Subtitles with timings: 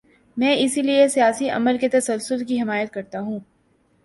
[0.37, 3.39] میں اسی لیے سیاسی عمل کے تسلسل کی حمایت کرتا ہوں۔